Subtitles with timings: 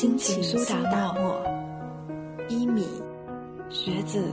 [0.00, 1.42] 心情苏打沫，
[2.48, 2.86] 一米，
[3.68, 4.32] 学子，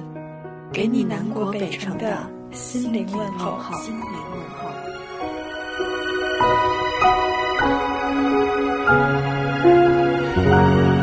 [0.71, 2.19] 给你南国北城的
[2.51, 3.57] 心灵问候。
[3.81, 4.01] 心灵
[4.31, 4.39] 问
[10.91, 10.94] 候。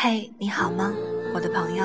[0.00, 0.94] 嘿，你好吗，
[1.34, 1.84] 我的朋友？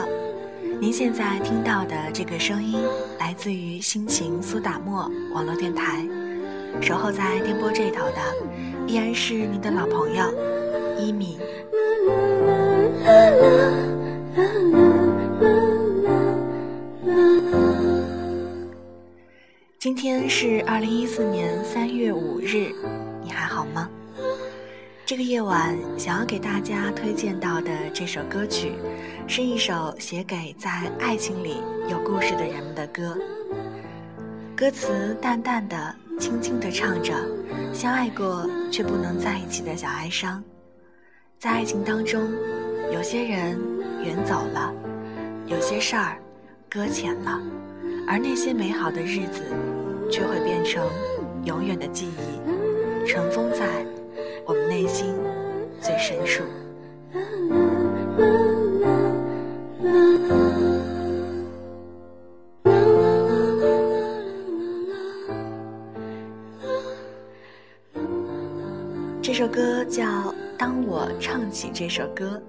[0.80, 2.80] 您现在听到的这个声音，
[3.17, 6.08] 来自于心情苏打沫网络电台。
[6.80, 8.22] 守候在电波这头的，
[8.86, 10.31] 依然是您的老朋友
[10.95, 11.39] 一米。
[19.80, 22.72] 今天是二零一四年三月五日，
[23.23, 23.89] 你还好吗？
[25.14, 28.72] 这个夜晚，想要给大家推荐到的这首歌曲，
[29.28, 33.16] 是一首写给在爱情里有故事的人们的歌。
[34.58, 37.14] 歌词淡淡的、轻轻的唱着
[37.72, 40.44] 相爱过却不能在一起的小哀伤。
[41.38, 42.28] 在爱情当中，
[42.91, 43.56] 有些人
[44.03, 44.73] 远走了，
[45.46, 46.18] 有些事儿
[46.68, 47.40] 搁浅了，
[48.07, 49.44] 而那些美好的日子，
[50.12, 50.84] 却会变成
[51.46, 53.85] 永远的记忆，尘封在。
[54.83, 55.16] 内心
[55.79, 56.44] 最深处。
[69.22, 70.03] 这首歌叫
[70.57, 72.41] 《当我唱起这首歌》，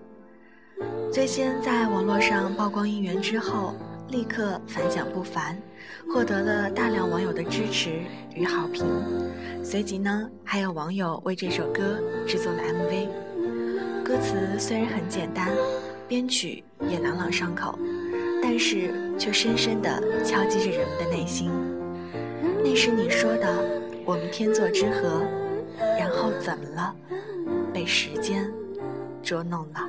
[1.13, 3.77] 最先在网络上曝光音源之后，
[4.09, 5.57] 立刻反响不凡，
[6.13, 8.01] 获得了大量网友的支持
[8.35, 8.85] 与好评。
[9.63, 13.09] 随即呢，还有网友为这首歌制作了 MV。
[14.05, 15.49] 歌词虽然很简单，
[16.07, 17.79] 编曲也朗朗上口，
[18.43, 21.51] 但是却深深地敲击着人们的内心。
[22.63, 25.23] 那时你说的“我们天作之合”，
[25.99, 26.95] 然后怎么了？
[27.73, 28.53] 被时间
[29.23, 29.89] 捉弄了。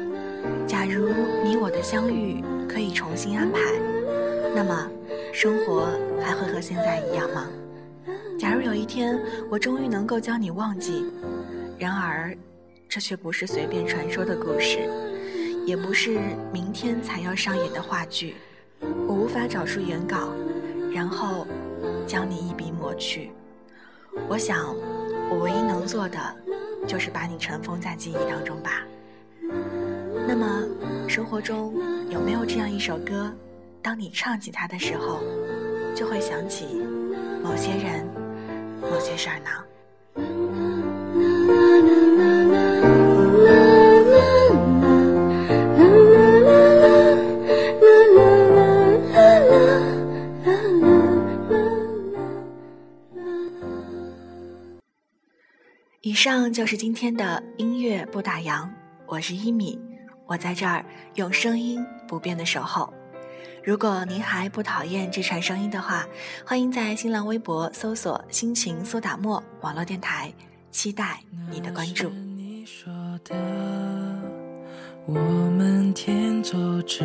[0.67, 1.09] 假如
[1.43, 3.59] 你我的相遇可以重新安排，
[4.55, 4.89] 那么
[5.33, 5.87] 生活
[6.21, 7.47] 还会和现在一样吗？
[8.39, 9.19] 假如有一天
[9.49, 11.05] 我终于能够将你忘记，
[11.77, 12.35] 然而
[12.89, 14.79] 这却不是随便传说的故事，
[15.65, 16.19] 也不是
[16.51, 18.35] 明天才要上演的话剧。
[19.07, 20.33] 我无法找出原稿，
[20.93, 21.47] 然后。
[22.05, 23.31] 将你一笔抹去，
[24.27, 24.75] 我想，
[25.29, 26.19] 我唯一能做的，
[26.85, 28.83] 就是把你尘封在记忆当中吧。
[30.33, 30.65] 那么，
[31.09, 31.73] 生活中
[32.09, 33.29] 有没有这样一首歌，
[33.81, 35.19] 当你唱起它的时候，
[35.93, 36.81] 就会想起
[37.43, 38.07] 某些人、
[38.81, 39.49] 某些事儿呢？
[55.99, 58.69] 以上就是今天的音乐不打烊，
[59.07, 59.77] 我是一米，
[60.31, 60.85] 我在这儿
[61.15, 62.93] 用声音不变的守候。
[63.61, 66.07] 如果您还不讨厌这串声音的话，
[66.45, 70.31] 欢迎在新浪微博搜索“心情苏打沫网络电台”，
[70.71, 71.19] 期待
[71.49, 72.09] 你的关注。
[75.05, 75.19] 我
[75.57, 77.03] 们天作之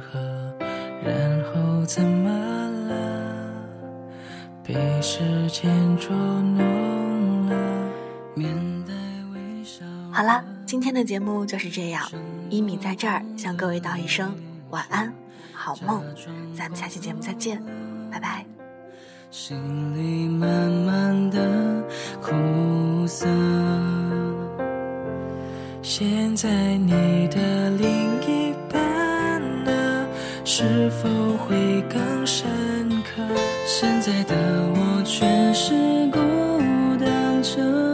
[0.00, 0.54] 合，
[1.02, 2.30] 然后怎么
[2.90, 3.54] 了？
[4.62, 7.82] 被时间捉弄了。
[10.14, 12.06] 好啦今天的节目就是这样
[12.50, 14.36] 一米在这儿向各位道一声
[14.68, 15.10] 晚安
[15.54, 16.04] 好梦
[16.54, 17.62] 咱们下期节目再见
[18.10, 18.44] 拜拜。
[19.30, 19.56] 心
[19.96, 21.82] 里慢慢的
[22.20, 23.26] 苦涩
[25.80, 30.06] 现在你的另一半的
[30.44, 32.46] 是否会更深
[33.02, 33.22] 刻？
[33.66, 34.34] 现在的
[34.74, 35.72] 我全是
[36.10, 36.18] 孤
[37.02, 37.91] 单着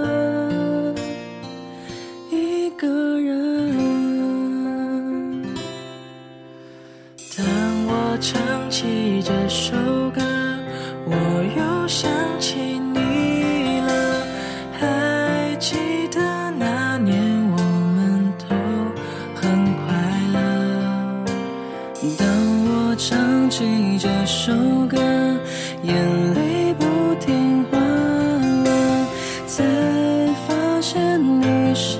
[31.40, 31.98] 你是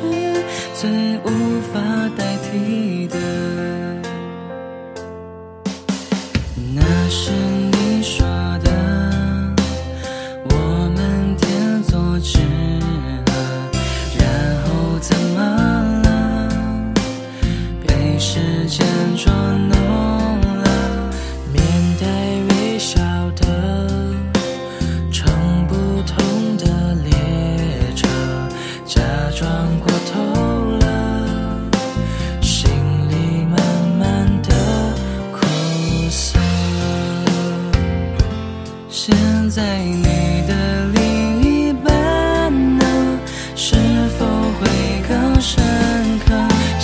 [0.74, 0.90] 最
[1.24, 1.80] 无法
[2.16, 2.97] 代替。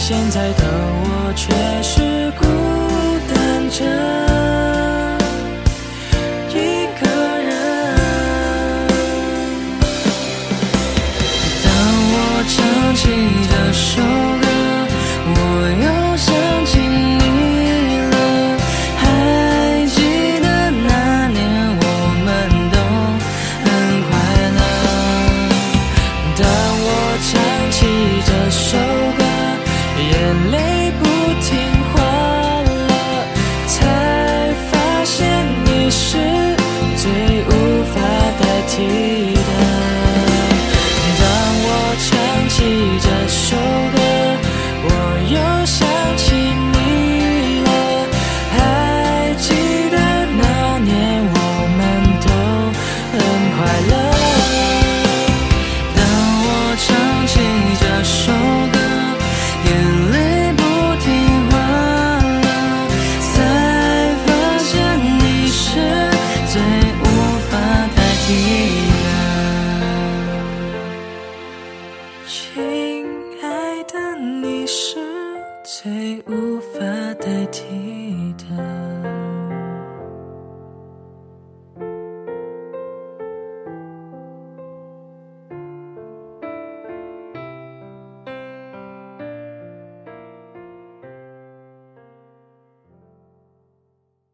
[0.07, 0.84] 现在的